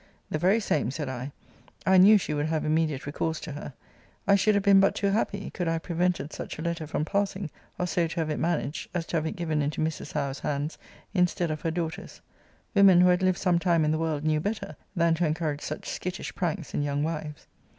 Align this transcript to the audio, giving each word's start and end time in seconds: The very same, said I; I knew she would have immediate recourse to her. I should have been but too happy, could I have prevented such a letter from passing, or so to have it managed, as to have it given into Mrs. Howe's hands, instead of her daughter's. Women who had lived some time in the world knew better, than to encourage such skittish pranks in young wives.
The 0.31 0.39
very 0.39 0.59
same, 0.59 0.89
said 0.89 1.09
I; 1.09 1.31
I 1.85 1.99
knew 1.99 2.17
she 2.17 2.33
would 2.33 2.47
have 2.47 2.65
immediate 2.65 3.05
recourse 3.05 3.39
to 3.41 3.51
her. 3.51 3.73
I 4.27 4.33
should 4.33 4.55
have 4.55 4.63
been 4.63 4.79
but 4.79 4.95
too 4.95 5.09
happy, 5.11 5.51
could 5.51 5.67
I 5.67 5.73
have 5.73 5.83
prevented 5.83 6.33
such 6.33 6.57
a 6.57 6.63
letter 6.63 6.87
from 6.87 7.05
passing, 7.05 7.51
or 7.77 7.85
so 7.85 8.07
to 8.07 8.15
have 8.19 8.31
it 8.31 8.39
managed, 8.39 8.89
as 8.95 9.05
to 9.05 9.17
have 9.17 9.27
it 9.27 9.35
given 9.35 9.61
into 9.61 9.79
Mrs. 9.79 10.13
Howe's 10.13 10.39
hands, 10.39 10.79
instead 11.13 11.51
of 11.51 11.61
her 11.61 11.69
daughter's. 11.69 12.19
Women 12.73 13.01
who 13.01 13.09
had 13.09 13.21
lived 13.21 13.37
some 13.37 13.59
time 13.59 13.85
in 13.85 13.91
the 13.91 13.99
world 13.99 14.23
knew 14.23 14.39
better, 14.39 14.75
than 14.95 15.13
to 15.13 15.25
encourage 15.27 15.61
such 15.61 15.87
skittish 15.87 16.33
pranks 16.33 16.73
in 16.73 16.81
young 16.81 17.03
wives. 17.03 17.45